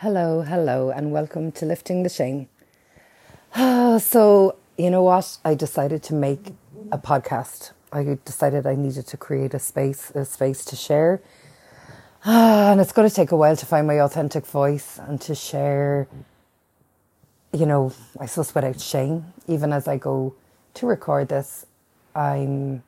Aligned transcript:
Hello, 0.00 0.42
hello, 0.42 0.90
and 0.90 1.10
welcome 1.10 1.50
to 1.52 1.64
Lifting 1.64 2.02
the 2.02 2.10
Shame. 2.10 2.50
Ah, 3.54 3.96
so, 3.96 4.56
you 4.76 4.90
know 4.90 5.02
what? 5.02 5.38
I 5.42 5.54
decided 5.54 6.02
to 6.02 6.14
make 6.14 6.52
a 6.92 6.98
podcast. 6.98 7.70
I 7.90 8.18
decided 8.22 8.66
I 8.66 8.74
needed 8.74 9.06
to 9.06 9.16
create 9.16 9.54
a 9.54 9.58
space, 9.58 10.10
a 10.10 10.26
space 10.26 10.66
to 10.66 10.76
share. 10.76 11.22
Ah, 12.26 12.72
and 12.72 12.78
it's 12.78 12.92
going 12.92 13.08
to 13.08 13.14
take 13.14 13.32
a 13.32 13.36
while 13.38 13.56
to 13.56 13.64
find 13.64 13.86
my 13.86 13.98
authentic 14.02 14.44
voice 14.44 14.98
and 14.98 15.18
to 15.22 15.34
share, 15.34 16.08
you 17.54 17.64
know, 17.64 17.90
I 18.20 18.26
suppose 18.26 18.54
without 18.54 18.78
shame. 18.78 19.32
Even 19.48 19.72
as 19.72 19.88
I 19.88 19.96
go 19.96 20.34
to 20.74 20.86
record 20.86 21.28
this, 21.28 21.64
I'm 22.14 22.82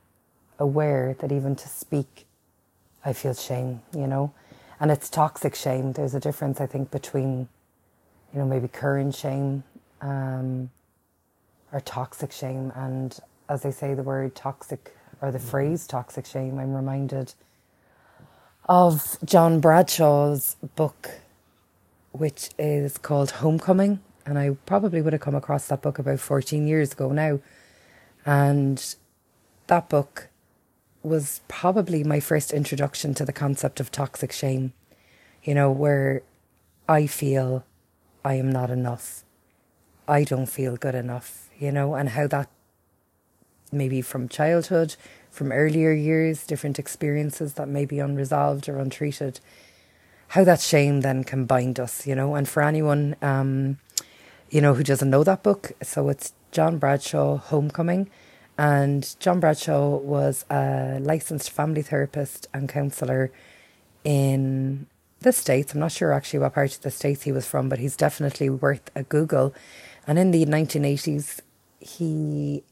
aware 0.59 1.15
that 1.21 1.31
even 1.31 1.55
to 1.55 1.67
speak, 1.67 2.27
I 3.03 3.13
feel 3.13 3.33
shame, 3.33 3.81
you 3.95 4.05
know 4.05 4.31
and 4.79 4.91
it's 4.91 5.09
toxic 5.09 5.55
shame. 5.55 5.93
There's 5.93 6.15
a 6.15 6.19
difference, 6.19 6.61
I 6.61 6.65
think, 6.65 6.91
between, 6.91 7.49
you 8.33 8.39
know, 8.39 8.45
maybe 8.45 8.67
current 8.67 9.15
shame 9.15 9.63
um, 10.01 10.69
or 11.73 11.81
toxic 11.81 12.31
shame. 12.31 12.71
And 12.75 13.17
as 13.49 13.65
I 13.65 13.71
say 13.71 13.93
the 13.93 14.03
word 14.03 14.35
toxic 14.35 14.95
or 15.21 15.31
the 15.31 15.39
phrase 15.39 15.87
toxic 15.87 16.25
shame, 16.25 16.59
I'm 16.59 16.73
reminded 16.73 17.33
of 18.69 19.17
John 19.25 19.59
Bradshaw's 19.59 20.55
book, 20.75 21.09
which 22.11 22.51
is 22.57 22.97
called 22.97 23.31
Homecoming. 23.31 23.99
And 24.25 24.37
I 24.39 24.51
probably 24.65 25.01
would 25.01 25.13
have 25.13 25.21
come 25.21 25.35
across 25.35 25.67
that 25.67 25.81
book 25.81 25.99
about 25.99 26.19
14 26.19 26.67
years 26.67 26.93
ago 26.93 27.11
now. 27.11 27.39
And 28.25 28.95
that 29.67 29.89
book 29.89 30.28
was 31.03 31.41
probably 31.47 32.03
my 32.03 32.19
first 32.19 32.51
introduction 32.51 33.13
to 33.15 33.25
the 33.25 33.33
concept 33.33 33.79
of 33.79 33.91
toxic 33.91 34.31
shame, 34.31 34.73
you 35.43 35.53
know, 35.53 35.71
where 35.71 36.23
I 36.87 37.07
feel 37.07 37.65
I 38.23 38.35
am 38.35 38.51
not 38.51 38.69
enough. 38.69 39.23
I 40.07 40.23
don't 40.23 40.47
feel 40.47 40.75
good 40.75 40.95
enough, 40.95 41.49
you 41.57 41.71
know, 41.71 41.95
and 41.95 42.09
how 42.09 42.27
that 42.27 42.49
maybe 43.71 44.01
from 44.01 44.27
childhood, 44.27 44.95
from 45.29 45.51
earlier 45.51 45.91
years, 45.91 46.45
different 46.45 46.79
experiences 46.79 47.53
that 47.53 47.67
may 47.67 47.85
be 47.85 47.99
unresolved 47.99 48.67
or 48.67 48.79
untreated, 48.79 49.39
how 50.29 50.43
that 50.43 50.59
shame 50.59 51.01
then 51.01 51.23
can 51.23 51.45
bind 51.45 51.79
us, 51.79 52.05
you 52.07 52.15
know. 52.15 52.35
And 52.35 52.49
for 52.49 52.63
anyone, 52.63 53.15
um, 53.21 53.77
you 54.49 54.59
know, 54.59 54.73
who 54.73 54.83
doesn't 54.83 55.09
know 55.09 55.23
that 55.23 55.43
book, 55.43 55.71
so 55.83 56.09
it's 56.09 56.33
John 56.51 56.77
Bradshaw, 56.77 57.37
Homecoming 57.37 58.09
and 58.59 59.15
John 59.21 59.39
Bradshaw 59.39 59.95
was 59.99 60.43
a 60.49 60.99
licensed 60.99 61.49
family 61.49 61.81
therapist 61.81 62.45
and 62.53 62.67
counsellor 62.67 63.31
in 64.03 64.85
the 65.21 65.31
States. 65.31 65.73
I'm 65.73 65.79
not 65.79 65.93
sure 65.93 66.11
actually 66.11 66.39
what 66.39 66.55
part 66.55 66.75
of 66.75 66.81
the 66.81 66.91
States 66.91 67.23
he 67.23 67.31
was 67.31 67.47
from, 67.47 67.69
but 67.69 67.79
he's 67.79 67.95
definitely 67.95 68.49
worth 68.49 68.91
a 68.97 69.03
Google. 69.03 69.53
And 70.05 70.19
in 70.19 70.31
the 70.31 70.45
1980s, 70.45 71.39
he 71.79 72.65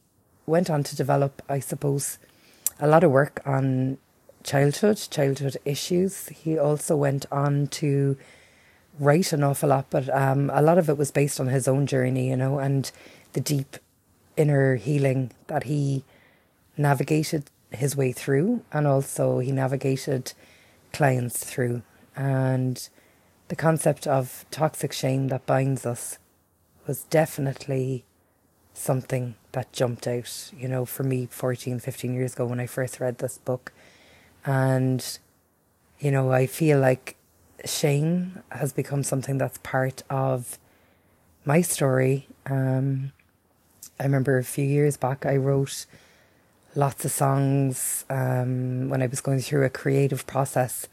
went 0.45 0.69
on 0.69 0.83
to 0.83 0.93
develop, 0.93 1.41
I 1.47 1.61
suppose, 1.61 2.17
a 2.81 2.87
lot 2.87 3.05
of 3.05 3.11
work 3.11 3.39
on 3.45 3.97
childhood, 4.43 4.97
childhood 5.09 5.55
issues. 5.63 6.27
He 6.27 6.59
also 6.59 6.97
went 6.97 7.25
on 7.31 7.67
to 7.67 8.17
write 8.99 9.31
an 9.31 9.41
awful 9.41 9.69
lot, 9.69 9.85
but 9.89 10.13
um, 10.13 10.51
a 10.53 10.61
lot 10.61 10.79
of 10.79 10.89
it 10.89 10.97
was 10.97 11.11
based 11.11 11.39
on 11.39 11.47
his 11.47 11.65
own 11.65 11.87
journey, 11.87 12.27
you 12.27 12.35
know, 12.35 12.59
and 12.59 12.91
the 13.31 13.39
deep 13.39 13.77
inner 14.37 14.75
healing 14.75 15.31
that 15.47 15.63
he 15.63 16.03
navigated 16.77 17.49
his 17.71 17.95
way 17.95 18.11
through 18.11 18.63
and 18.71 18.87
also 18.87 19.39
he 19.39 19.51
navigated 19.51 20.33
clients 20.93 21.43
through. 21.43 21.81
And 22.15 22.87
the 23.49 23.55
concept 23.55 24.07
of 24.07 24.45
toxic 24.51 24.93
shame 24.93 25.27
that 25.29 25.45
binds 25.45 25.85
us 25.85 26.17
was 26.85 27.03
definitely 27.05 28.05
something 28.73 29.35
that 29.51 29.73
jumped 29.73 30.07
out, 30.07 30.51
you 30.55 30.67
know, 30.67 30.85
for 30.85 31.03
me 31.03 31.27
14, 31.29 31.79
15 31.79 32.13
years 32.13 32.33
ago 32.33 32.45
when 32.45 32.59
I 32.59 32.67
first 32.67 32.99
read 32.99 33.17
this 33.17 33.37
book. 33.39 33.73
And, 34.45 35.19
you 35.99 36.11
know, 36.11 36.31
I 36.31 36.45
feel 36.45 36.79
like 36.79 37.17
shame 37.65 38.43
has 38.51 38.71
become 38.71 39.03
something 39.03 39.37
that's 39.37 39.57
part 39.59 40.03
of 40.09 40.59
my 41.43 41.61
story. 41.61 42.27
Um, 42.45 43.11
I 43.99 44.03
remember 44.03 44.37
a 44.37 44.43
few 44.43 44.65
years 44.65 44.97
back, 44.97 45.25
I 45.25 45.37
wrote 45.37 45.85
lots 46.75 47.03
of 47.03 47.11
songs 47.11 48.05
um, 48.09 48.89
when 48.89 49.01
I 49.01 49.07
was 49.07 49.21
going 49.21 49.39
through 49.39 49.65
a 49.65 49.69
creative 49.69 50.27
process 50.27 50.87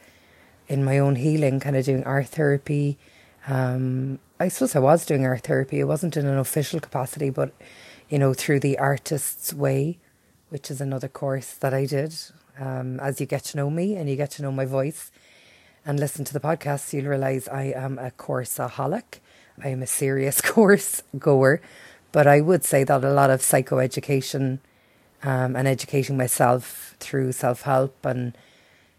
in 0.69 0.85
my 0.85 0.99
own 0.99 1.17
healing, 1.17 1.61
kind 1.61 1.77
of 1.77 1.85
doing 1.85 2.05
art 2.05 2.29
therapy. 2.29 2.97
Um, 3.47 4.19
I 4.41 4.49
suppose 4.49 4.75
I 4.75 4.79
was 4.79 5.05
doing 5.05 5.27
art 5.27 5.43
therapy. 5.43 5.81
It 5.81 5.85
wasn't 5.85 6.17
in 6.17 6.27
an 6.27 6.39
official 6.39 6.81
capacity, 6.81 7.29
but 7.29 7.53
you 8.09 8.19
know, 8.19 8.33
through 8.33 8.61
the 8.61 8.79
artist's 8.79 9.53
way, 9.53 9.99
which 10.49 10.71
is 10.71 10.81
another 10.81 11.09
course 11.09 11.53
that 11.55 11.75
I 11.75 11.85
did. 11.85 12.15
Um, 12.59 13.01
as 13.01 13.21
you 13.21 13.27
get 13.27 13.45
to 13.45 13.57
know 13.57 13.69
me 13.69 13.97
and 13.97 14.09
you 14.09 14.17
get 14.17 14.31
to 14.33 14.43
know 14.43 14.53
my 14.53 14.65
voice 14.65 15.11
and 15.85 16.01
listen 16.01 16.25
to 16.25 16.33
the 16.33 16.41
podcast, 16.41 16.93
you'll 16.93 17.11
realize 17.11 17.49
I 17.49 17.65
am 17.65 17.99
a 17.99 18.11
courseaholic. 18.11 19.21
I 19.63 19.69
am 19.69 19.83
a 19.83 19.87
serious 19.87 20.41
course 20.53 21.03
goer. 21.19 21.61
But 22.15 22.29
I 22.29 22.41
would 22.41 22.65
say 22.65 22.85
that 22.85 23.03
a 23.03 23.13
lot 23.13 23.31
of 23.31 23.41
psychoeducation 23.41 24.61
um, 25.25 25.57
and 25.57 25.67
educating 25.67 26.17
myself 26.17 26.95
through 27.01 27.33
self 27.33 27.63
help 27.63 28.07
and 28.07 28.39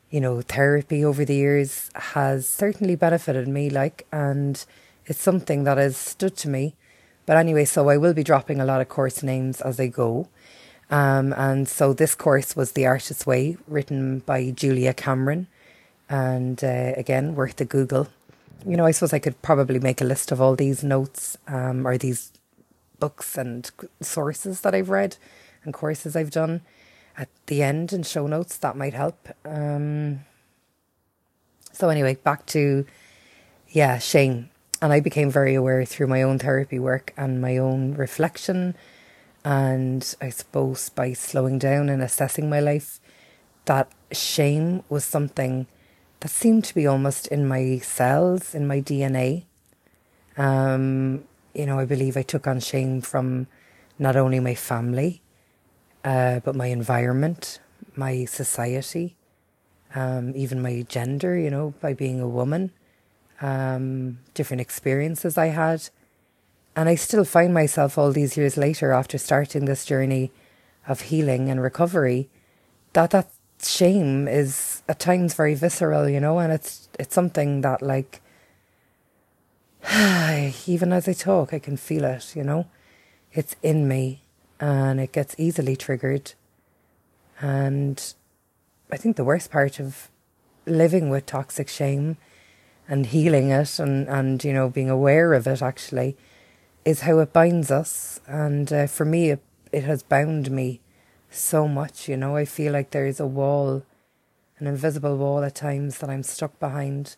you 0.09 0.19
know 0.19 0.41
therapy 0.41 1.05
over 1.05 1.23
the 1.23 1.35
years 1.35 1.89
has 1.95 2.45
certainly 2.45 2.97
benefited 2.97 3.47
me. 3.47 3.69
Like, 3.69 4.05
and 4.11 4.61
it's 5.05 5.21
something 5.21 5.63
that 5.63 5.77
has 5.77 5.95
stood 5.95 6.35
to 6.43 6.49
me. 6.49 6.75
But 7.25 7.37
anyway, 7.37 7.63
so 7.63 7.87
I 7.87 7.95
will 7.95 8.13
be 8.13 8.21
dropping 8.21 8.59
a 8.59 8.65
lot 8.65 8.81
of 8.81 8.89
course 8.89 9.23
names 9.23 9.61
as 9.61 9.79
I 9.79 9.87
go. 9.87 10.27
Um, 10.91 11.31
and 11.37 11.69
so 11.69 11.93
this 11.93 12.15
course 12.15 12.53
was 12.53 12.73
The 12.73 12.85
Artist's 12.85 13.25
Way, 13.25 13.55
written 13.65 14.19
by 14.25 14.51
Julia 14.51 14.93
Cameron. 14.93 15.47
And 16.09 16.61
uh, 16.61 16.91
again, 16.97 17.33
worth 17.33 17.61
a 17.61 17.65
Google. 17.65 18.09
You 18.67 18.75
know, 18.75 18.85
I 18.85 18.91
suppose 18.91 19.13
I 19.13 19.19
could 19.19 19.41
probably 19.41 19.79
make 19.79 20.01
a 20.01 20.05
list 20.05 20.33
of 20.33 20.41
all 20.41 20.57
these 20.57 20.83
notes 20.83 21.37
um, 21.47 21.87
or 21.87 21.97
these 21.97 22.33
books 22.99 23.37
and 23.37 23.69
sources 24.01 24.61
that 24.61 24.75
I've 24.75 24.89
read 24.89 25.17
and 25.63 25.73
courses 25.73 26.15
I've 26.15 26.31
done 26.31 26.61
at 27.17 27.29
the 27.47 27.63
end 27.63 27.93
and 27.93 28.05
show 28.05 28.27
notes. 28.27 28.57
That 28.57 28.77
might 28.77 28.93
help. 28.93 29.29
Um, 29.45 30.21
so, 31.71 31.89
anyway, 31.89 32.15
back 32.15 32.45
to, 32.47 32.85
yeah, 33.69 33.97
shame. 33.97 34.49
And 34.81 34.93
I 34.93 34.99
became 34.99 35.29
very 35.29 35.55
aware 35.55 35.83
through 35.85 36.07
my 36.07 36.21
own 36.21 36.39
therapy 36.39 36.79
work 36.79 37.13
and 37.17 37.41
my 37.41 37.57
own 37.57 37.95
reflection. 37.95 38.75
And 39.43 40.15
I 40.21 40.29
suppose 40.29 40.89
by 40.89 41.13
slowing 41.13 41.59
down 41.59 41.89
and 41.89 42.01
assessing 42.01 42.49
my 42.49 42.59
life, 42.59 42.99
that 43.65 43.91
shame 44.11 44.83
was 44.89 45.03
something 45.03 45.67
that 46.19 46.29
seemed 46.29 46.63
to 46.65 46.75
be 46.75 46.87
almost 46.87 47.27
in 47.27 47.47
my 47.47 47.79
cells, 47.79 48.55
in 48.55 48.67
my 48.67 48.81
DNA. 48.81 49.43
Um, 50.37 51.25
you 51.55 51.65
know, 51.65 51.79
I 51.79 51.85
believe 51.85 52.17
I 52.17 52.21
took 52.21 52.47
on 52.47 52.59
shame 52.59 53.01
from 53.01 53.47
not 53.97 54.15
only 54.15 54.39
my 54.39 54.55
family, 54.55 55.21
uh, 56.03 56.39
but 56.41 56.55
my 56.55 56.67
environment, 56.67 57.59
my 57.95 58.25
society, 58.25 59.15
um, 59.95 60.33
even 60.35 60.61
my 60.61 60.85
gender, 60.87 61.37
you 61.37 61.49
know, 61.49 61.73
by 61.81 61.93
being 61.93 62.19
a 62.19 62.27
woman, 62.27 62.71
um, 63.41 64.19
different 64.33 64.61
experiences 64.61 65.37
I 65.37 65.47
had. 65.47 65.89
And 66.75 66.89
I 66.89 66.95
still 66.95 67.23
find 67.23 67.53
myself 67.53 67.97
all 67.97 68.11
these 68.11 68.35
years 68.35 68.57
later, 68.57 68.91
after 68.91 69.17
starting 69.17 69.65
this 69.65 69.85
journey 69.85 70.31
of 70.87 71.01
healing 71.01 71.49
and 71.49 71.61
recovery, 71.61 72.29
that 72.93 73.11
that 73.11 73.29
shame 73.63 74.27
is 74.27 74.83
at 74.89 74.99
times 74.99 75.33
very 75.33 75.55
visceral, 75.55 76.09
you 76.09 76.19
know, 76.19 76.39
and 76.39 76.51
it's 76.51 76.89
it's 76.99 77.15
something 77.15 77.61
that 77.61 77.81
like 77.81 78.21
even 80.67 80.91
as 80.91 81.07
I 81.07 81.13
talk, 81.13 81.53
I 81.53 81.59
can 81.59 81.77
feel 81.77 82.05
it, 82.05 82.35
you 82.35 82.43
know. 82.43 82.65
It's 83.33 83.55
in 83.61 83.87
me 83.87 84.21
and 84.59 84.99
it 84.99 85.11
gets 85.11 85.35
easily 85.37 85.75
triggered. 85.75 86.33
And 87.39 88.01
I 88.91 88.97
think 88.97 89.15
the 89.15 89.23
worst 89.23 89.51
part 89.51 89.79
of 89.79 90.09
living 90.65 91.09
with 91.09 91.25
toxic 91.25 91.69
shame 91.69 92.17
and 92.87 93.05
healing 93.07 93.51
it 93.51 93.77
and, 93.77 94.07
and 94.07 94.43
you 94.43 94.53
know, 94.53 94.69
being 94.69 94.89
aware 94.89 95.33
of 95.33 95.45
it 95.45 95.61
actually 95.61 96.17
is 96.83 97.01
how 97.01 97.19
it 97.19 97.33
binds 97.33 97.69
us. 97.69 98.19
And 98.27 98.71
uh, 98.71 98.87
for 98.87 99.05
me, 99.05 99.31
it, 99.31 99.43
it 99.71 99.83
has 99.83 100.01
bound 100.01 100.49
me 100.49 100.81
so 101.29 101.67
much, 101.67 102.07
you 102.07 102.17
know. 102.17 102.35
I 102.35 102.45
feel 102.45 102.73
like 102.73 102.91
there 102.91 103.05
is 103.05 103.19
a 103.19 103.27
wall, 103.27 103.83
an 104.57 104.67
invisible 104.67 105.17
wall 105.17 105.43
at 105.43 105.55
times 105.55 105.99
that 105.99 106.09
I'm 106.09 106.23
stuck 106.23 106.59
behind 106.59 107.17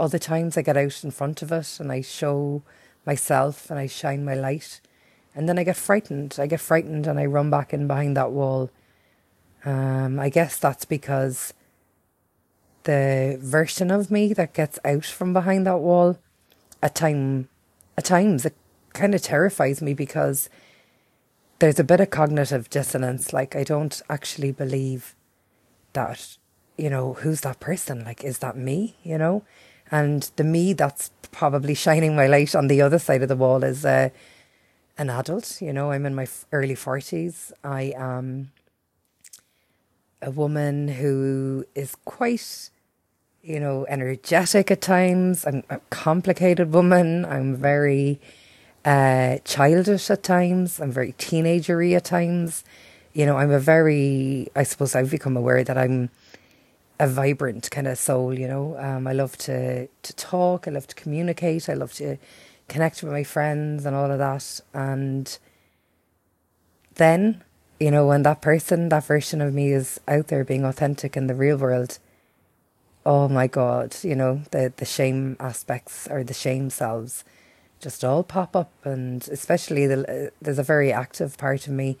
other 0.00 0.18
times 0.18 0.56
I 0.56 0.62
get 0.62 0.76
out 0.76 1.04
in 1.04 1.10
front 1.10 1.42
of 1.42 1.52
it 1.52 1.78
and 1.78 1.92
I 1.92 2.00
show 2.00 2.62
myself 3.06 3.70
and 3.70 3.78
I 3.78 3.86
shine 3.86 4.24
my 4.24 4.34
light. 4.34 4.80
And 5.34 5.48
then 5.48 5.58
I 5.58 5.64
get 5.64 5.76
frightened. 5.76 6.36
I 6.38 6.46
get 6.46 6.60
frightened 6.60 7.06
and 7.06 7.18
I 7.18 7.26
run 7.26 7.50
back 7.50 7.72
in 7.72 7.86
behind 7.86 8.16
that 8.16 8.32
wall. 8.32 8.70
Um, 9.64 10.18
I 10.18 10.28
guess 10.28 10.58
that's 10.58 10.84
because 10.84 11.54
the 12.84 13.38
version 13.40 13.90
of 13.90 14.10
me 14.10 14.32
that 14.32 14.54
gets 14.54 14.78
out 14.84 15.04
from 15.04 15.32
behind 15.32 15.66
that 15.66 15.80
wall 15.80 16.18
at 16.82 16.94
time 16.94 17.48
at 17.98 18.06
times 18.06 18.46
it 18.46 18.56
kind 18.94 19.14
of 19.14 19.20
terrifies 19.20 19.82
me 19.82 19.92
because 19.92 20.48
there's 21.58 21.78
a 21.78 21.84
bit 21.84 22.00
of 22.00 22.10
cognitive 22.10 22.70
dissonance. 22.70 23.32
Like 23.32 23.54
I 23.54 23.64
don't 23.64 24.00
actually 24.08 24.50
believe 24.50 25.14
that, 25.92 26.38
you 26.78 26.88
know, 26.88 27.14
who's 27.14 27.42
that 27.42 27.60
person? 27.60 28.04
Like, 28.04 28.24
is 28.24 28.38
that 28.38 28.56
me? 28.56 28.96
You 29.02 29.18
know? 29.18 29.44
And 29.90 30.30
the 30.36 30.44
me 30.44 30.72
that's 30.72 31.10
probably 31.32 31.74
shining 31.74 32.14
my 32.14 32.26
light 32.26 32.54
on 32.54 32.68
the 32.68 32.80
other 32.80 32.98
side 32.98 33.22
of 33.22 33.28
the 33.28 33.36
wall 33.36 33.64
is 33.64 33.84
uh, 33.84 34.10
an 34.98 35.10
adult. 35.10 35.60
You 35.60 35.72
know, 35.72 35.90
I'm 35.90 36.06
in 36.06 36.14
my 36.14 36.26
early 36.52 36.74
40s. 36.74 37.52
I 37.64 37.92
am 37.96 38.52
a 40.22 40.30
woman 40.30 40.88
who 40.88 41.64
is 41.74 41.96
quite, 42.04 42.70
you 43.42 43.58
know, 43.58 43.86
energetic 43.88 44.70
at 44.70 44.80
times. 44.80 45.46
I'm 45.46 45.64
a 45.70 45.80
complicated 45.90 46.72
woman. 46.72 47.24
I'm 47.24 47.56
very 47.56 48.20
uh, 48.84 49.38
childish 49.44 50.10
at 50.10 50.22
times. 50.22 50.80
I'm 50.80 50.92
very 50.92 51.12
teenagery 51.14 51.96
at 51.96 52.04
times. 52.04 52.64
You 53.12 53.26
know, 53.26 53.38
I'm 53.38 53.50
a 53.50 53.58
very, 53.58 54.48
I 54.54 54.62
suppose 54.62 54.94
I've 54.94 55.10
become 55.10 55.36
aware 55.36 55.64
that 55.64 55.76
I'm 55.76 56.10
a 57.00 57.08
vibrant 57.08 57.68
kind 57.72 57.88
of 57.88 57.98
soul, 57.98 58.38
you 58.38 58.46
know. 58.46 58.76
Um, 58.78 59.08
I 59.08 59.12
love 59.12 59.36
to, 59.38 59.88
to 59.88 60.12
talk, 60.14 60.68
I 60.68 60.70
love 60.70 60.86
to 60.86 60.94
communicate, 60.94 61.68
I 61.68 61.74
love 61.74 61.92
to 61.94 62.18
connect 62.68 63.02
with 63.02 63.12
my 63.12 63.24
friends 63.24 63.84
and 63.84 63.96
all 63.96 64.10
of 64.12 64.18
that. 64.18 64.60
And 64.72 65.36
then 66.94 67.42
you 67.80 67.90
know, 67.90 68.06
when 68.06 68.22
that 68.22 68.42
person, 68.42 68.90
that 68.90 69.06
version 69.06 69.40
of 69.40 69.54
me 69.54 69.72
is 69.72 69.98
out 70.06 70.28
there 70.28 70.44
being 70.44 70.64
authentic 70.64 71.16
in 71.16 71.26
the 71.26 71.34
real 71.34 71.56
world, 71.56 71.98
oh 73.06 73.26
my 73.26 73.46
God, 73.46 73.96
you 74.02 74.14
know, 74.14 74.42
the, 74.50 74.72
the 74.76 74.84
shame 74.84 75.36
aspects 75.40 76.06
or 76.10 76.22
the 76.22 76.34
shame 76.34 76.68
selves 76.68 77.24
just 77.80 78.04
all 78.04 78.22
pop 78.22 78.54
up. 78.54 78.70
And 78.84 79.26
especially 79.28 79.86
the, 79.86 80.26
uh, 80.26 80.30
there's 80.42 80.58
a 80.58 80.62
very 80.62 80.92
active 80.92 81.38
part 81.38 81.66
of 81.66 81.72
me 81.72 81.96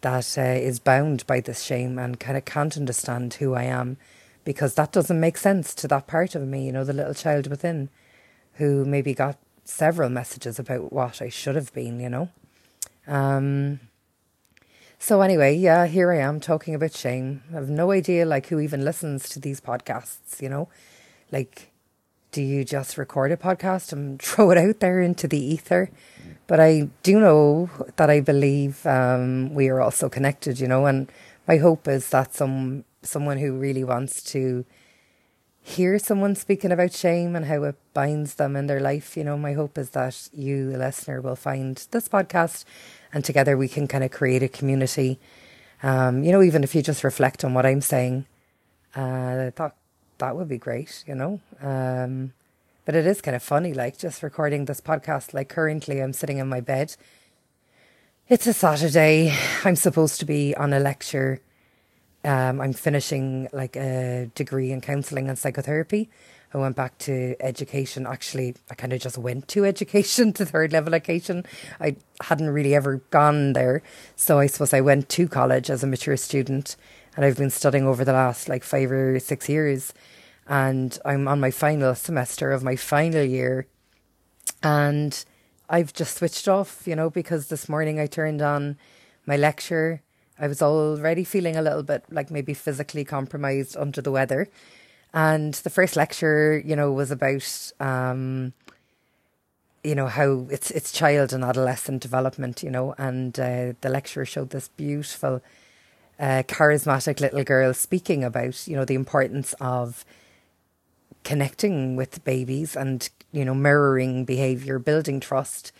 that 0.00 0.36
uh, 0.36 0.42
is 0.42 0.80
bound 0.80 1.24
by 1.28 1.38
this 1.40 1.62
shame 1.62 1.96
and 1.96 2.18
kind 2.18 2.36
of 2.36 2.44
can't 2.44 2.76
understand 2.76 3.34
who 3.34 3.54
I 3.54 3.62
am 3.62 3.96
because 4.44 4.74
that 4.74 4.92
doesn't 4.92 5.20
make 5.20 5.36
sense 5.36 5.74
to 5.76 5.88
that 5.88 6.06
part 6.06 6.34
of 6.34 6.46
me, 6.46 6.66
you 6.66 6.72
know, 6.72 6.84
the 6.84 6.92
little 6.92 7.14
child 7.14 7.48
within 7.48 7.88
who 8.54 8.84
maybe 8.84 9.14
got 9.14 9.38
several 9.64 10.10
messages 10.10 10.58
about 10.58 10.92
what 10.92 11.20
I 11.22 11.28
should 11.28 11.56
have 11.56 11.72
been, 11.72 12.00
you 12.00 12.08
know. 12.08 12.28
Um, 13.06 13.80
so 14.98 15.20
anyway, 15.20 15.56
yeah, 15.56 15.86
here 15.86 16.12
I 16.12 16.18
am 16.18 16.40
talking 16.40 16.74
about 16.74 16.94
shame. 16.94 17.42
I 17.50 17.54
have 17.56 17.68
no 17.68 17.90
idea 17.90 18.26
like 18.26 18.46
who 18.46 18.60
even 18.60 18.84
listens 18.84 19.28
to 19.30 19.40
these 19.40 19.60
podcasts, 19.60 20.40
you 20.40 20.48
know? 20.48 20.68
Like 21.32 21.72
do 22.34 22.42
you 22.42 22.64
just 22.64 22.98
record 22.98 23.30
a 23.30 23.36
podcast 23.36 23.92
and 23.92 24.20
throw 24.22 24.50
it 24.50 24.58
out 24.58 24.80
there 24.80 25.00
into 25.00 25.28
the 25.28 25.38
ether? 25.38 25.88
But 26.48 26.58
I 26.58 26.88
do 27.04 27.20
know 27.20 27.70
that 27.94 28.10
I 28.10 28.20
believe 28.20 28.84
um, 28.86 29.54
we 29.54 29.68
are 29.68 29.80
also 29.80 30.08
connected, 30.08 30.58
you 30.58 30.66
know, 30.66 30.84
and 30.86 31.10
my 31.46 31.58
hope 31.58 31.86
is 31.86 32.10
that 32.10 32.34
some 32.34 32.84
someone 33.06 33.38
who 33.38 33.58
really 33.58 33.84
wants 33.84 34.22
to 34.32 34.64
hear 35.60 35.98
someone 35.98 36.34
speaking 36.34 36.70
about 36.70 36.92
shame 36.92 37.34
and 37.34 37.46
how 37.46 37.62
it 37.62 37.76
binds 37.94 38.34
them 38.34 38.54
in 38.54 38.66
their 38.66 38.80
life, 38.80 39.16
you 39.16 39.24
know, 39.24 39.38
my 39.38 39.54
hope 39.54 39.78
is 39.78 39.90
that 39.90 40.28
you, 40.32 40.70
the 40.70 40.78
listener, 40.78 41.20
will 41.20 41.36
find 41.36 41.86
this 41.90 42.08
podcast 42.08 42.64
and 43.12 43.24
together 43.24 43.56
we 43.56 43.68
can 43.68 43.88
kind 43.88 44.04
of 44.04 44.10
create 44.10 44.42
a 44.42 44.48
community. 44.48 45.18
Um, 45.82 46.22
you 46.22 46.32
know, 46.32 46.42
even 46.42 46.64
if 46.64 46.74
you 46.74 46.82
just 46.82 47.02
reflect 47.02 47.44
on 47.44 47.54
what 47.54 47.64
I'm 47.64 47.80
saying, 47.80 48.26
uh, 48.96 49.46
I 49.46 49.52
thought 49.54 49.76
that 50.18 50.36
would 50.36 50.48
be 50.48 50.58
great, 50.58 51.02
you 51.06 51.14
know. 51.14 51.40
Um, 51.62 52.32
but 52.84 52.94
it 52.94 53.06
is 53.06 53.20
kind 53.20 53.34
of 53.34 53.42
funny, 53.42 53.72
like 53.72 53.96
just 53.96 54.22
recording 54.22 54.66
this 54.66 54.80
podcast. 54.80 55.32
Like 55.32 55.48
currently, 55.48 56.00
I'm 56.00 56.12
sitting 56.12 56.38
in 56.38 56.48
my 56.48 56.60
bed. 56.60 56.94
It's 58.28 58.46
a 58.46 58.52
Saturday. 58.52 59.34
I'm 59.64 59.76
supposed 59.76 60.20
to 60.20 60.26
be 60.26 60.54
on 60.56 60.72
a 60.72 60.80
lecture. 60.80 61.40
Um, 62.24 62.60
I'm 62.60 62.72
finishing 62.72 63.48
like 63.52 63.76
a 63.76 64.30
degree 64.34 64.72
in 64.72 64.80
counselling 64.80 65.28
and 65.28 65.38
psychotherapy. 65.38 66.08
I 66.54 66.58
went 66.58 66.76
back 66.76 66.96
to 66.98 67.36
education. 67.40 68.06
Actually, 68.06 68.54
I 68.70 68.74
kind 68.74 68.92
of 68.92 69.00
just 69.00 69.18
went 69.18 69.48
to 69.48 69.64
education, 69.74 70.32
to 70.34 70.46
third 70.46 70.72
level 70.72 70.94
education. 70.94 71.44
I 71.80 71.96
hadn't 72.22 72.50
really 72.50 72.74
ever 72.74 72.96
gone 73.10 73.52
there. 73.52 73.82
So 74.16 74.38
I 74.38 74.46
suppose 74.46 74.72
I 74.72 74.80
went 74.80 75.08
to 75.10 75.28
college 75.28 75.68
as 75.68 75.82
a 75.82 75.86
mature 75.86 76.16
student 76.16 76.76
and 77.16 77.24
I've 77.24 77.36
been 77.36 77.50
studying 77.50 77.86
over 77.86 78.04
the 78.04 78.12
last 78.12 78.48
like 78.48 78.64
five 78.64 78.90
or 78.90 79.18
six 79.18 79.48
years. 79.48 79.92
And 80.46 80.98
I'm 81.04 81.26
on 81.28 81.40
my 81.40 81.50
final 81.50 81.94
semester 81.94 82.52
of 82.52 82.62
my 82.62 82.76
final 82.76 83.24
year. 83.24 83.66
And 84.62 85.24
I've 85.68 85.92
just 85.92 86.16
switched 86.16 86.48
off, 86.48 86.86
you 86.86 86.94
know, 86.96 87.10
because 87.10 87.48
this 87.48 87.68
morning 87.68 87.98
I 87.98 88.06
turned 88.06 88.42
on 88.42 88.78
my 89.26 89.36
lecture. 89.36 90.02
I 90.38 90.48
was 90.48 90.60
already 90.60 91.24
feeling 91.24 91.56
a 91.56 91.62
little 91.62 91.82
bit 91.82 92.04
like 92.10 92.30
maybe 92.30 92.54
physically 92.54 93.04
compromised 93.04 93.76
under 93.76 94.02
the 94.02 94.10
weather. 94.10 94.48
And 95.12 95.54
the 95.54 95.70
first 95.70 95.94
lecture, 95.94 96.60
you 96.64 96.74
know, 96.74 96.90
was 96.90 97.12
about, 97.12 97.72
um, 97.78 98.52
you 99.84 99.94
know, 99.94 100.08
how 100.08 100.48
it's 100.50 100.72
it's 100.72 100.90
child 100.90 101.32
and 101.32 101.44
adolescent 101.44 102.02
development, 102.02 102.64
you 102.64 102.70
know, 102.70 102.94
and 102.98 103.38
uh, 103.38 103.74
the 103.80 103.88
lecturer 103.88 104.24
showed 104.24 104.50
this 104.50 104.68
beautiful, 104.68 105.40
uh, 106.18 106.42
charismatic 106.48 107.20
little 107.20 107.44
girl 107.44 107.72
speaking 107.74 108.24
about, 108.24 108.66
you 108.66 108.74
know, 108.74 108.84
the 108.84 108.94
importance 108.94 109.54
of 109.60 110.04
connecting 111.22 111.96
with 111.96 112.24
babies 112.24 112.74
and, 112.74 113.08
you 113.30 113.44
know, 113.44 113.54
mirroring 113.54 114.24
behavior, 114.24 114.80
building 114.80 115.20
trust. 115.20 115.70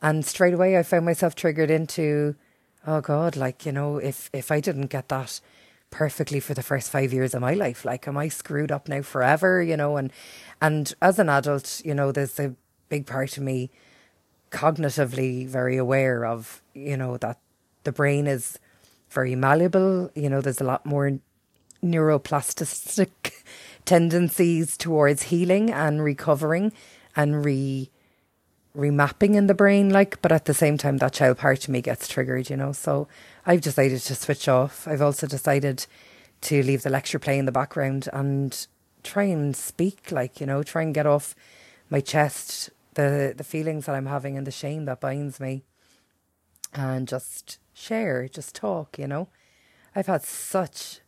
And 0.00 0.24
straight 0.24 0.54
away 0.54 0.78
I 0.78 0.84
found 0.84 1.04
myself 1.04 1.34
triggered 1.34 1.70
into, 1.70 2.36
oh 2.86 3.00
God, 3.00 3.36
like, 3.36 3.66
you 3.66 3.72
know, 3.72 3.98
if, 3.98 4.30
if 4.32 4.50
I 4.50 4.60
didn't 4.60 4.86
get 4.86 5.08
that 5.08 5.40
perfectly 5.94 6.40
for 6.40 6.54
the 6.54 6.62
first 6.62 6.90
five 6.90 7.12
years 7.12 7.34
of 7.34 7.40
my 7.40 7.54
life. 7.54 7.84
Like, 7.84 8.08
am 8.08 8.18
I 8.18 8.28
screwed 8.28 8.72
up 8.72 8.88
now 8.88 9.02
forever? 9.02 9.62
You 9.62 9.76
know, 9.76 9.96
and 9.96 10.12
and 10.60 10.92
as 11.00 11.20
an 11.20 11.28
adult, 11.28 11.80
you 11.84 11.94
know, 11.94 12.10
there's 12.10 12.38
a 12.40 12.56
big 12.88 13.06
part 13.06 13.36
of 13.36 13.44
me 13.44 13.70
cognitively 14.50 15.46
very 15.46 15.76
aware 15.76 16.26
of, 16.26 16.62
you 16.74 16.96
know, 16.96 17.16
that 17.18 17.38
the 17.84 17.92
brain 17.92 18.26
is 18.26 18.58
very 19.08 19.36
malleable. 19.36 20.10
You 20.16 20.28
know, 20.28 20.40
there's 20.40 20.60
a 20.60 20.64
lot 20.64 20.84
more 20.84 21.18
neuroplastic 21.82 23.10
tendencies 23.84 24.76
towards 24.76 25.24
healing 25.24 25.70
and 25.70 26.02
recovering 26.02 26.72
and 27.14 27.44
re 27.44 27.88
remapping 28.76 29.34
in 29.34 29.46
the 29.46 29.54
brain 29.54 29.88
like 29.88 30.20
but 30.20 30.32
at 30.32 30.46
the 30.46 30.54
same 30.54 30.76
time 30.76 30.96
that 30.96 31.12
child 31.12 31.38
part 31.38 31.62
of 31.62 31.68
me 31.68 31.80
gets 31.80 32.08
triggered 32.08 32.50
you 32.50 32.56
know 32.56 32.72
so 32.72 33.06
I've 33.46 33.60
decided 33.60 34.00
to 34.00 34.14
switch 34.14 34.48
off. 34.48 34.88
I've 34.88 35.02
also 35.02 35.26
decided 35.26 35.86
to 36.42 36.62
leave 36.62 36.82
the 36.82 36.90
lecture 36.90 37.18
play 37.18 37.38
in 37.38 37.44
the 37.44 37.52
background 37.52 38.08
and 38.12 38.66
try 39.02 39.24
and 39.24 39.54
speak, 39.54 40.10
like, 40.10 40.40
you 40.40 40.46
know, 40.46 40.62
try 40.62 40.82
and 40.82 40.94
get 40.94 41.06
off 41.06 41.34
my 41.90 42.00
chest 42.00 42.70
the, 42.94 43.34
the 43.36 43.44
feelings 43.44 43.86
that 43.86 43.94
I'm 43.94 44.06
having 44.06 44.38
and 44.38 44.46
the 44.46 44.50
shame 44.50 44.86
that 44.86 45.00
binds 45.00 45.40
me 45.40 45.64
and 46.72 47.06
just 47.06 47.58
share, 47.74 48.28
just 48.28 48.54
talk, 48.54 48.98
you 48.98 49.06
know. 49.06 49.28
I've 49.94 50.06
had 50.06 50.22
such 50.22 51.00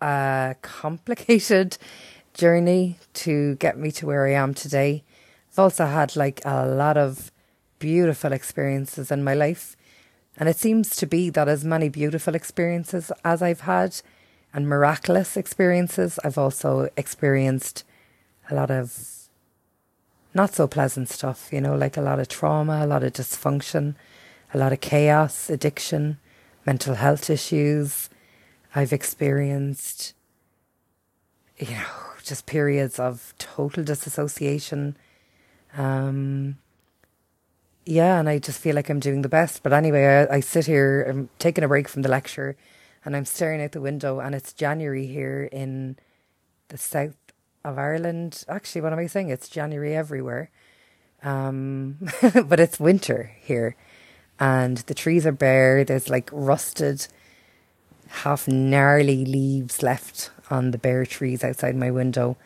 a 0.00 0.56
complicated 0.62 1.76
journey 2.34 2.98
to 3.14 3.56
get 3.56 3.76
me 3.76 3.90
to 3.92 4.06
where 4.06 4.26
I 4.26 4.32
am 4.32 4.54
today. 4.54 5.04
I've 5.50 5.58
also 5.58 5.86
had 5.86 6.16
like 6.16 6.40
a 6.44 6.66
lot 6.66 6.96
of 6.96 7.32
beautiful 7.78 8.32
experiences 8.32 9.10
in 9.10 9.24
my 9.24 9.34
life 9.34 9.76
and 10.36 10.48
it 10.48 10.56
seems 10.56 10.96
to 10.96 11.06
be 11.06 11.28
that 11.30 11.48
as 11.48 11.64
many 11.64 11.88
beautiful 11.88 12.34
experiences 12.34 13.12
as 13.24 13.42
I've 13.42 13.60
had 13.60 14.00
and 14.54 14.68
miraculous 14.68 15.36
experiences, 15.36 16.18
I've 16.24 16.38
also 16.38 16.88
experienced 16.96 17.84
a 18.50 18.54
lot 18.54 18.70
of 18.70 19.28
not 20.32 20.54
so 20.54 20.66
pleasant 20.66 21.08
stuff, 21.08 21.50
you 21.52 21.60
know, 21.60 21.74
like 21.74 21.96
a 21.96 22.00
lot 22.00 22.20
of 22.20 22.28
trauma, 22.28 22.84
a 22.84 22.86
lot 22.86 23.02
of 23.02 23.12
dysfunction, 23.12 23.96
a 24.54 24.58
lot 24.58 24.72
of 24.72 24.80
chaos, 24.80 25.50
addiction, 25.50 26.18
mental 26.64 26.94
health 26.94 27.28
issues. 27.28 28.08
I've 28.74 28.92
experienced, 28.92 30.14
you 31.58 31.72
know, 31.72 31.86
just 32.22 32.46
periods 32.46 32.98
of 32.98 33.34
total 33.38 33.84
disassociation. 33.84 34.96
Um, 35.76 36.58
yeah, 37.86 38.20
and 38.20 38.28
I 38.28 38.38
just 38.38 38.60
feel 38.60 38.74
like 38.74 38.88
I'm 38.88 39.00
doing 39.00 39.22
the 39.22 39.28
best. 39.28 39.62
But 39.62 39.72
anyway, 39.72 40.26
I, 40.30 40.36
I 40.36 40.40
sit 40.40 40.66
here, 40.66 41.02
I'm 41.08 41.28
taking 41.38 41.64
a 41.64 41.68
break 41.68 41.88
from 41.88 42.02
the 42.02 42.08
lecture, 42.08 42.56
and 43.04 43.16
I'm 43.16 43.24
staring 43.24 43.62
out 43.62 43.72
the 43.72 43.80
window, 43.80 44.20
and 44.20 44.34
it's 44.34 44.52
January 44.52 45.06
here 45.06 45.48
in 45.50 45.96
the 46.68 46.78
south 46.78 47.16
of 47.64 47.78
Ireland. 47.78 48.44
Actually, 48.48 48.82
what 48.82 48.92
am 48.92 48.98
I 48.98 49.06
saying? 49.06 49.30
It's 49.30 49.48
January 49.48 49.94
everywhere. 49.96 50.50
Um, 51.22 51.98
but 52.46 52.60
it's 52.60 52.80
winter 52.80 53.32
here, 53.40 53.76
and 54.38 54.78
the 54.78 54.94
trees 54.94 55.26
are 55.26 55.32
bare. 55.32 55.84
There's 55.84 56.08
like 56.08 56.30
rusted, 56.32 57.06
half 58.08 58.46
gnarly 58.48 59.24
leaves 59.24 59.82
left 59.82 60.30
on 60.50 60.70
the 60.70 60.78
bare 60.78 61.06
trees 61.06 61.44
outside 61.44 61.76
my 61.76 61.90
window. 61.90 62.36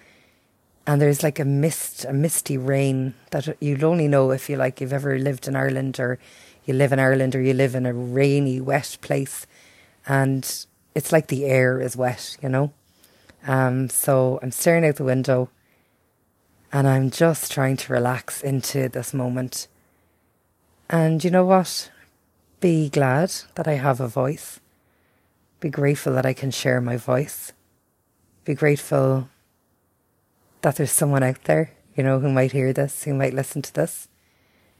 And 0.87 1.00
there's 1.00 1.23
like 1.23 1.38
a 1.38 1.45
mist, 1.45 2.05
a 2.05 2.12
misty 2.12 2.59
rain 2.59 3.14
that 3.31 3.57
you'll 3.61 3.85
only 3.87 4.09
know 4.09 4.31
if 4.31 4.50
you 4.50 4.57
like 4.57 4.81
you've 4.81 4.93
ever 4.93 5.19
lived 5.19 5.49
in 5.49 5.57
Ireland 5.57 5.99
or 5.99 6.19
you 6.64 6.75
live 6.75 6.93
in 6.93 6.99
Ireland 6.99 7.35
or 7.35 7.41
you 7.41 7.55
live 7.55 7.75
in 7.75 7.87
a 7.87 7.93
rainy, 7.93 8.61
wet 8.61 8.99
place, 9.00 9.47
and 10.07 10.67
it's 10.95 11.12
like 11.12 11.29
the 11.29 11.45
air 11.45 11.81
is 11.81 11.97
wet, 11.97 12.37
you 12.43 12.49
know. 12.49 12.73
Um, 13.47 13.88
so 13.88 14.38
I'm 14.43 14.50
staring 14.50 14.85
out 14.85 14.97
the 14.97 15.05
window, 15.05 15.50
and 16.73 16.87
I'm 16.87 17.11
just 17.11 17.53
trying 17.53 17.76
to 17.79 17.93
relax 17.93 18.43
into 18.43 18.88
this 18.88 19.14
moment. 19.14 19.69
And 20.88 21.25
you 21.25 21.31
know 21.31 21.45
what? 21.45 21.91
Be 22.61 22.88
glad 22.88 23.33
that 23.55 23.69
I 23.69 23.75
have 23.75 24.00
a 24.00 24.09
voice. 24.09 24.61
Be 25.61 25.71
grateful 25.71 26.12
that 26.14 26.26
I 26.26 26.35
can 26.35 26.50
share 26.50 26.81
my 26.81 26.97
voice. 26.97 27.53
Be 28.45 28.55
grateful 28.55 29.29
that 30.64 30.76
there's 30.76 30.90
someone 30.90 31.23
out 31.23 31.44
there, 31.44 31.71
you 31.94 32.02
know, 32.02 32.18
who 32.21 32.30
might 32.30 32.52
hear 32.52 32.73
this, 32.73 33.04
who 33.04 33.12
might 33.12 33.35
listen 33.35 33.61
to 33.61 33.75
this, 33.75 34.09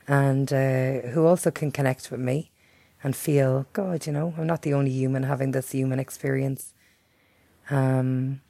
and 0.09 0.51
uh, 0.51 1.09
who 1.11 1.27
also 1.27 1.51
can 1.51 1.71
connect 1.71 2.11
with 2.11 2.21
me 2.21 2.51
and 3.03 3.15
feel, 3.15 3.67
God, 3.75 4.07
you 4.07 4.13
know, 4.13 4.33
I'm 4.39 4.47
not 4.47 4.63
the 4.63 4.73
only 4.73 4.91
human 4.91 5.25
having 5.25 5.51
this 5.51 5.73
human 5.73 6.01
experience. 6.01 6.73
Um, 7.69 8.41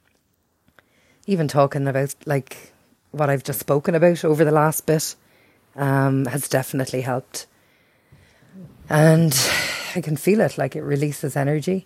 even 1.27 1.49
talking 1.49 1.85
about 1.89 2.15
like 2.25 2.71
what 3.11 3.29
I've 3.29 3.43
just 3.43 3.59
spoken 3.59 3.95
about 3.95 4.23
over 4.23 4.45
the 4.45 4.51
last 4.51 4.85
bit 4.85 5.15
um, 5.75 6.27
has 6.27 6.47
definitely 6.47 7.01
helped. 7.01 7.47
And 8.89 9.33
I 9.95 9.99
can 9.99 10.15
feel 10.15 10.39
it, 10.39 10.57
like 10.57 10.73
it 10.77 10.83
releases 10.83 11.35
energy. 11.35 11.85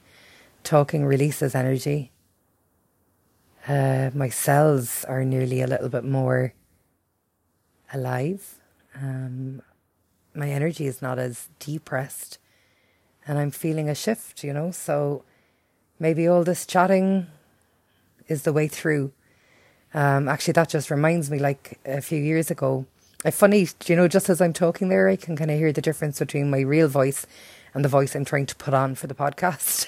Talking 0.63 1.05
releases 1.05 1.55
energy. 1.55 2.11
Uh, 3.69 4.09
my 4.15 4.29
cells 4.29 5.05
are 5.05 5.23
nearly 5.23 5.61
a 5.61 5.67
little 5.67 5.89
bit 5.89 6.03
more 6.03 6.55
alive. 7.93 8.55
Um, 8.95 9.61
my 10.33 10.49
energy 10.49 10.88
is 10.88 11.03
not 11.03 11.19
as 11.19 11.49
depressed, 11.59 12.39
and 13.27 13.38
I'm 13.38 13.51
feeling 13.51 13.88
a 13.88 13.93
shift, 13.93 14.43
you 14.43 14.53
know. 14.53 14.71
So 14.71 15.23
maybe 15.99 16.27
all 16.27 16.43
this 16.43 16.65
chatting 16.65 17.27
is 18.27 18.41
the 18.41 18.53
way 18.53 18.67
through. 18.67 19.11
Um, 19.93 20.27
actually, 20.27 20.53
that 20.53 20.69
just 20.69 20.89
reminds 20.89 21.29
me, 21.29 21.38
like 21.38 21.79
a 21.85 22.01
few 22.01 22.19
years 22.19 22.49
ago, 22.49 22.88
I 23.23 23.29
funny, 23.29 23.67
you 23.85 23.95
know, 23.95 24.07
just 24.07 24.31
as 24.31 24.41
I'm 24.41 24.53
talking 24.53 24.89
there, 24.89 25.09
I 25.09 25.15
can 25.15 25.35
kind 25.35 25.51
of 25.51 25.59
hear 25.59 25.71
the 25.71 25.81
difference 25.81 26.17
between 26.17 26.49
my 26.49 26.61
real 26.61 26.88
voice 26.88 27.27
and 27.75 27.85
the 27.85 27.89
voice 27.89 28.15
I'm 28.15 28.25
trying 28.25 28.47
to 28.47 28.55
put 28.55 28.73
on 28.73 28.95
for 28.95 29.05
the 29.05 29.13
podcast. 29.13 29.85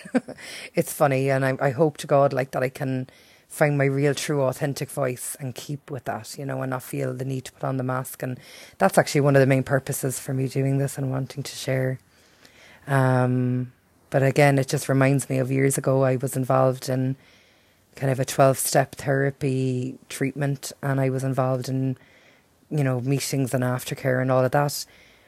it's 0.75 0.93
funny, 0.93 1.31
and 1.31 1.43
I, 1.43 1.57
I 1.59 1.69
hope 1.71 1.97
to 1.97 2.05
God 2.07 2.31
like 2.31 2.51
that 2.51 2.61
I 2.61 2.69
can 2.69 3.07
find 3.51 3.77
my 3.77 3.83
real, 3.83 4.15
true, 4.15 4.43
authentic 4.43 4.89
voice 4.89 5.35
and 5.37 5.53
keep 5.53 5.91
with 5.91 6.05
that, 6.05 6.37
you 6.39 6.45
know, 6.45 6.61
and 6.61 6.69
not 6.69 6.81
feel 6.81 7.13
the 7.13 7.25
need 7.25 7.43
to 7.43 7.51
put 7.51 7.65
on 7.65 7.75
the 7.75 7.83
mask. 7.83 8.23
And 8.23 8.39
that's 8.77 8.97
actually 8.97 9.21
one 9.21 9.35
of 9.35 9.41
the 9.41 9.45
main 9.45 9.63
purposes 9.63 10.17
for 10.17 10.33
me 10.33 10.47
doing 10.47 10.77
this 10.77 10.97
and 10.97 11.11
wanting 11.11 11.43
to 11.43 11.55
share. 11.55 11.99
Um, 12.87 13.73
but 14.09 14.23
again, 14.23 14.57
it 14.57 14.69
just 14.69 14.87
reminds 14.87 15.29
me 15.29 15.37
of 15.37 15.51
years 15.51 15.77
ago 15.77 16.03
I 16.03 16.15
was 16.15 16.37
involved 16.37 16.87
in 16.87 17.17
kind 17.97 18.09
of 18.09 18.21
a 18.21 18.25
12 18.25 18.57
step 18.57 18.95
therapy 18.95 19.99
treatment 20.07 20.71
and 20.81 21.01
I 21.01 21.09
was 21.09 21.25
involved 21.25 21.67
in, 21.67 21.97
you 22.69 22.85
know, 22.85 23.01
meetings 23.01 23.53
and 23.53 23.65
aftercare 23.65 24.21
and 24.21 24.31
all 24.31 24.45
of 24.45 24.51
that. 24.51 24.85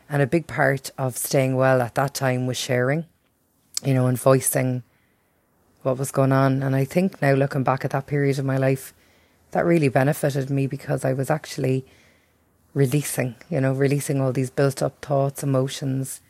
And 0.09 0.21
a 0.21 0.27
big 0.27 0.47
part 0.47 0.91
of 0.97 1.17
staying 1.17 1.57
well 1.57 1.81
at 1.81 1.95
that 1.95 2.13
time 2.13 2.47
was 2.47 2.55
sharing, 2.55 3.05
you 3.83 3.93
know, 3.93 4.07
and 4.07 4.17
voicing 4.17 4.83
what 5.83 5.97
was 5.97 6.11
going 6.11 6.31
on. 6.31 6.63
And 6.63 6.75
I 6.75 6.85
think 6.85 7.21
now 7.21 7.33
looking 7.33 7.63
back 7.63 7.85
at 7.85 7.91
that 7.91 8.07
period 8.07 8.39
of 8.39 8.45
my 8.45 8.57
life, 8.57 8.93
that 9.51 9.65
really 9.65 9.89
benefited 9.89 10.49
me 10.49 10.67
because 10.67 11.05
I 11.05 11.13
was 11.13 11.29
actually 11.29 11.85
releasing, 12.73 13.35
you 13.49 13.61
know, 13.61 13.73
releasing 13.73 14.19
all 14.19 14.31
these 14.31 14.49
built 14.49 14.81
up 14.81 15.03
thoughts, 15.05 15.43
emotions, 15.43 16.21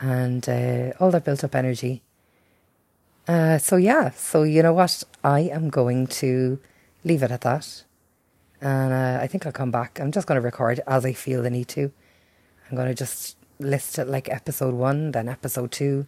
and 0.00 0.46
uh, 0.48 0.92
all 1.00 1.10
that 1.10 1.24
built 1.24 1.42
up 1.44 1.54
energy. 1.54 2.02
Uh, 3.26 3.56
so, 3.56 3.76
yeah, 3.76 4.10
so 4.10 4.42
you 4.42 4.62
know 4.62 4.72
what? 4.72 5.04
I 5.24 5.40
am 5.40 5.70
going 5.70 6.08
to 6.08 6.58
leave 7.04 7.22
it 7.22 7.30
at 7.30 7.42
that. 7.42 7.84
And 8.60 8.92
uh, 8.92 9.18
I 9.22 9.26
think 9.26 9.46
I'll 9.46 9.52
come 9.52 9.70
back. 9.70 9.98
I'm 10.00 10.12
just 10.12 10.26
going 10.26 10.40
to 10.40 10.44
record 10.44 10.80
as 10.86 11.04
I 11.04 11.12
feel 11.12 11.42
the 11.42 11.50
need 11.50 11.68
to. 11.68 11.92
I'm 12.70 12.76
going 12.76 12.88
to 12.88 12.94
just 12.94 13.36
list 13.58 13.98
it 13.98 14.08
like 14.08 14.28
episode 14.28 14.74
one, 14.74 15.12
then 15.12 15.28
episode 15.28 15.72
two, 15.72 16.06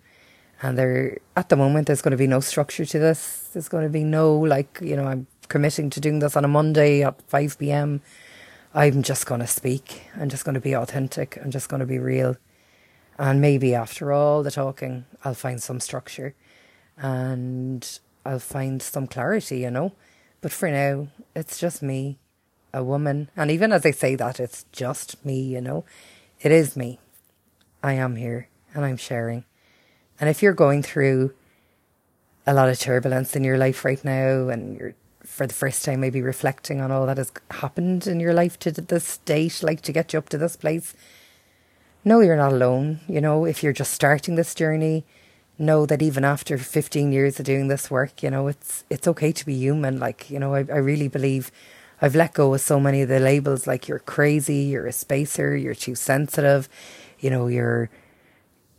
and 0.62 0.78
there, 0.78 1.18
at 1.37 1.49
the 1.49 1.56
moment, 1.56 1.87
there's 1.87 2.02
going 2.02 2.12
to 2.12 2.16
be 2.16 2.26
no 2.26 2.40
structure 2.40 2.84
to 2.84 2.99
this. 2.99 3.50
There's 3.52 3.68
going 3.68 3.84
to 3.84 3.90
be 3.90 4.04
no, 4.04 4.34
like, 4.34 4.78
you 4.80 4.96
know, 4.96 5.04
I'm 5.04 5.26
committing 5.49 5.90
to 5.90 6.00
doing 6.00 6.20
this 6.20 6.37
on 6.37 6.44
a 6.44 6.49
Monday 6.49 7.02
at 7.02 7.20
5 7.23 7.58
p.m. 7.58 8.00
I'm 8.75 9.02
just 9.02 9.26
going 9.26 9.40
to 9.40 9.46
speak. 9.46 10.02
I'm 10.18 10.28
just 10.28 10.44
going 10.44 10.54
to 10.54 10.61
be 10.61 10.75
authentic. 10.75 11.38
I'm 11.42 11.50
just 11.50 11.68
going 11.68 11.80
to 11.80 11.87
be 11.87 11.99
real. 11.99 12.37
And 13.18 13.40
maybe 13.40 13.75
after 13.75 14.12
all 14.12 14.42
the 14.42 14.50
talking, 14.50 15.04
I'll 15.25 15.34
find 15.34 15.62
some 15.62 15.80
structure 15.80 16.34
and 16.96 17.99
I'll 18.25 18.38
find 18.38 18.82
some 18.82 19.06
clarity, 19.06 19.58
you 19.58 19.70
know. 19.70 19.92
But 20.40 20.52
for 20.52 20.70
now, 20.70 21.08
it's 21.34 21.58
just 21.58 21.82
me, 21.82 22.18
a 22.73 22.82
woman. 22.82 23.30
And 23.37 23.50
even 23.50 23.73
as 23.73 23.87
I 23.87 23.92
say 23.92 24.16
that, 24.16 24.40
it's 24.40 24.66
just 24.73 25.25
me, 25.25 25.40
you 25.40 25.61
know. 25.61 25.84
It 26.40 26.50
is 26.50 26.76
me. 26.76 26.99
I 27.82 27.92
am 27.92 28.16
here 28.16 28.49
and 28.75 28.84
I'm 28.84 28.96
sharing. 28.96 29.44
And 30.21 30.30
if 30.30 30.42
you're 30.42 30.52
going 30.52 30.83
through 30.83 31.35
a 32.47 32.54
lot 32.54 32.68
of 32.68 32.78
turbulence 32.78 33.35
in 33.35 33.44
your 33.44 33.59
life 33.59 33.85
right 33.85 34.04
now 34.04 34.49
and 34.49 34.76
you're 34.76 34.94
for 35.25 35.47
the 35.47 35.54
first 35.54 35.85
time 35.85 36.00
maybe 36.00 36.21
reflecting 36.21 36.80
on 36.80 36.92
all 36.92 37.06
that 37.06 37.16
has 37.16 37.33
happened 37.50 38.06
in 38.06 38.21
your 38.21 38.35
life 38.35 38.59
to 38.61 38.71
this 38.71 39.16
date, 39.18 39.62
like 39.62 39.80
to 39.80 39.92
get 39.92 40.12
you 40.12 40.18
up 40.18 40.28
to 40.28 40.38
this 40.38 40.54
place, 40.54 40.94
know 42.04 42.21
you're 42.21 42.37
not 42.37 42.52
alone. 42.52 43.00
You 43.09 43.21
know, 43.21 43.44
if 43.44 43.62
you're 43.62 43.73
just 43.73 43.92
starting 43.92 44.35
this 44.37 44.54
journey, 44.54 45.04
know 45.59 45.87
that 45.87 46.02
even 46.02 46.25
after 46.25 46.59
15 46.59 47.11
years 47.11 47.40
of 47.40 47.47
doing 47.47 47.68
this 47.68 47.90
work, 47.90 48.23
you 48.23 48.30
know, 48.30 48.49
it's 48.49 48.85
it's 48.90 49.09
okay 49.09 49.33
to 49.33 49.47
be 49.47 49.54
human. 49.54 49.99
Like, 49.99 50.30
you 50.30 50.38
know, 50.38 50.54
I, 50.54 50.59
I 50.59 50.78
really 50.78 51.09
believe 51.09 51.50
I've 52.02 52.14
let 52.14 52.35
go 52.35 52.52
of 52.54 52.61
so 52.61 52.78
many 52.78 53.02
of 53.02 53.09
the 53.09 53.21
labels 53.21 53.66
like 53.66 53.88
you're 53.88 54.00
crazy, 54.00 54.56
you're 54.56 54.87
a 54.87 54.92
spacer, 54.92 55.56
you're 55.56 55.75
too 55.75 55.94
sensitive, 55.94 56.68
you 57.18 57.30
know, 57.30 57.47
you're 57.47 57.88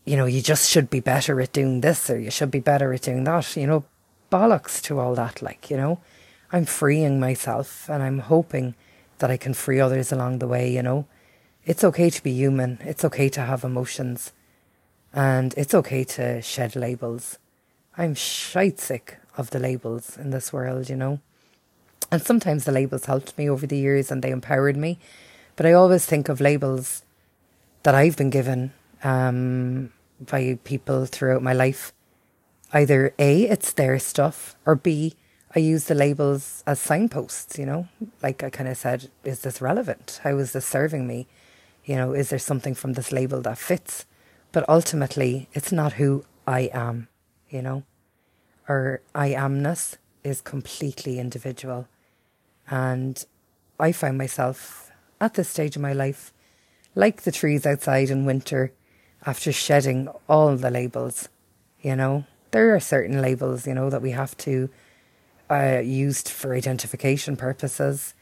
you 0.05 0.15
know, 0.15 0.25
you 0.25 0.41
just 0.41 0.69
should 0.69 0.89
be 0.89 0.99
better 0.99 1.41
at 1.41 1.51
doing 1.51 1.81
this 1.81 2.09
or 2.09 2.19
you 2.19 2.29
should 2.29 2.51
be 2.51 2.59
better 2.59 2.93
at 2.93 3.01
doing 3.01 3.23
that, 3.23 3.57
you 3.57 3.65
know, 3.65 3.83
bollocks 4.31 4.81
to 4.83 4.99
all 4.99 5.15
that. 5.15 5.41
Like, 5.41 5.69
you 5.69 5.77
know, 5.77 5.99
I'm 6.51 6.65
freeing 6.65 7.19
myself 7.19 7.89
and 7.89 8.03
I'm 8.03 8.19
hoping 8.19 8.75
that 9.17 9.31
I 9.31 9.37
can 9.37 9.53
free 9.53 9.79
others 9.79 10.11
along 10.11 10.39
the 10.39 10.47
way, 10.47 10.71
you 10.71 10.83
know. 10.83 11.07
It's 11.65 11.83
okay 11.83 12.11
to 12.11 12.21
be 12.21 12.31
human, 12.31 12.77
it's 12.81 13.03
okay 13.03 13.27
to 13.29 13.41
have 13.41 13.63
emotions, 13.63 14.31
and 15.11 15.53
it's 15.57 15.73
okay 15.73 16.03
to 16.03 16.39
shed 16.43 16.75
labels. 16.75 17.39
I'm 17.97 18.13
shite 18.13 18.79
sick 18.79 19.17
of 19.35 19.49
the 19.49 19.57
labels 19.57 20.15
in 20.15 20.29
this 20.29 20.53
world, 20.53 20.89
you 20.89 20.95
know. 20.95 21.19
And 22.11 22.21
sometimes 22.21 22.65
the 22.65 22.71
labels 22.71 23.05
helped 23.05 23.35
me 23.35 23.49
over 23.49 23.65
the 23.65 23.77
years 23.77 24.11
and 24.11 24.21
they 24.21 24.29
empowered 24.29 24.77
me, 24.77 24.99
but 25.55 25.65
I 25.65 25.73
always 25.73 26.05
think 26.05 26.29
of 26.29 26.39
labels 26.39 27.01
that 27.81 27.95
I've 27.95 28.15
been 28.15 28.29
given 28.29 28.71
um, 29.03 29.91
by 30.19 30.57
people 30.63 31.05
throughout 31.05 31.43
my 31.43 31.53
life. 31.53 31.93
Either 32.73 33.13
A, 33.19 33.43
it's 33.43 33.73
their 33.73 33.99
stuff, 33.99 34.55
or 34.65 34.75
B, 34.75 35.15
I 35.55 35.59
use 35.59 35.85
the 35.85 35.95
labels 35.95 36.63
as 36.67 36.81
signposts, 36.81 37.57
you 37.57 37.65
know? 37.65 37.87
Like 38.21 38.43
I 38.43 38.49
kind 38.49 38.67
of 38.67 38.77
said, 38.77 39.09
is 39.23 39.39
this 39.39 39.61
relevant? 39.61 40.19
How 40.23 40.37
is 40.37 40.51
this 40.51 40.65
serving 40.65 41.07
me? 41.07 41.27
You 41.85 41.95
know, 41.95 42.13
is 42.13 42.29
there 42.29 42.39
something 42.39 42.75
from 42.75 42.93
this 42.93 43.11
label 43.11 43.41
that 43.41 43.57
fits? 43.57 44.05
But 44.51 44.67
ultimately, 44.67 45.47
it's 45.53 45.71
not 45.71 45.93
who 45.93 46.25
I 46.45 46.69
am, 46.73 47.07
you 47.49 47.61
know? 47.61 47.83
Or 48.67 49.01
I 49.13 49.29
amness 49.29 49.97
is 50.23 50.41
completely 50.41 51.19
individual. 51.19 51.87
And 52.69 53.23
I 53.79 53.91
find 53.91 54.17
myself 54.17 54.91
at 55.21 55.35
this 55.35 55.47
stage 55.47 55.75
of 55.75 55.81
my 55.81 55.93
life, 55.93 56.33
like 56.95 57.21
the 57.21 57.31
trees 57.31 57.65
outside 57.65 58.09
in 58.09 58.25
winter, 58.25 58.73
after 59.25 59.51
shedding 59.51 60.07
all 60.27 60.55
the 60.55 60.71
labels, 60.71 61.29
you 61.81 61.95
know, 61.95 62.25
there 62.51 62.75
are 62.75 62.79
certain 62.79 63.21
labels, 63.21 63.67
you 63.67 63.73
know, 63.73 63.89
that 63.89 64.01
we 64.01 64.11
have 64.11 64.37
to 64.37 64.69
uh, 65.49 65.81
used 65.83 66.29
for 66.29 66.55
identification 66.55 67.35
purposes. 67.35 68.13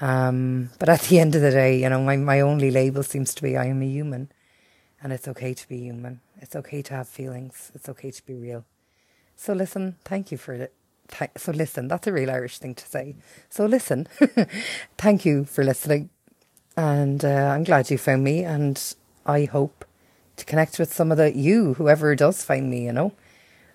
Um, 0.00 0.70
but 0.78 0.88
at 0.88 1.02
the 1.02 1.18
end 1.18 1.34
of 1.34 1.42
the 1.42 1.50
day, 1.50 1.80
you 1.80 1.88
know, 1.88 2.02
my, 2.02 2.16
my 2.16 2.40
only 2.40 2.70
label 2.70 3.02
seems 3.02 3.34
to 3.34 3.42
be 3.42 3.56
I 3.56 3.66
am 3.66 3.82
a 3.82 3.86
human. 3.86 4.30
And 5.02 5.12
it's 5.12 5.28
okay 5.28 5.54
to 5.54 5.68
be 5.68 5.78
human. 5.78 6.20
It's 6.40 6.56
okay 6.56 6.82
to 6.82 6.94
have 6.94 7.08
feelings. 7.08 7.70
It's 7.74 7.88
okay 7.88 8.10
to 8.10 8.26
be 8.26 8.34
real. 8.34 8.64
So 9.36 9.52
listen, 9.52 9.96
thank 10.04 10.32
you 10.32 10.38
for 10.38 10.54
it. 10.54 10.72
Th- 11.08 11.30
so 11.36 11.52
listen, 11.52 11.88
that's 11.88 12.06
a 12.06 12.12
real 12.12 12.30
Irish 12.30 12.58
thing 12.58 12.74
to 12.74 12.86
say. 12.86 13.16
So 13.50 13.66
listen, 13.66 14.08
thank 14.98 15.24
you 15.24 15.44
for 15.44 15.62
listening. 15.62 16.10
And 16.76 17.24
uh, 17.24 17.52
I'm 17.54 17.64
glad 17.64 17.90
you 17.90 17.98
found 17.98 18.24
me. 18.24 18.44
And 18.44 18.82
I 19.26 19.44
hope 19.44 19.84
to 20.36 20.44
connect 20.44 20.78
with 20.78 20.92
some 20.92 21.10
of 21.10 21.18
the 21.18 21.36
you, 21.36 21.74
whoever 21.74 22.14
does 22.14 22.44
find 22.44 22.70
me, 22.70 22.84
you 22.84 22.92
know. 22.92 23.12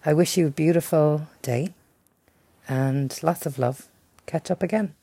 I 0.05 0.13
wish 0.13 0.37
you 0.37 0.47
a 0.47 0.51
beautiful 0.51 1.27
day 1.41 1.73
and 2.67 3.17
lots 3.23 3.45
of 3.45 3.59
love. 3.59 3.87
Catch 4.25 4.51
up 4.51 4.63
again. 4.63 4.93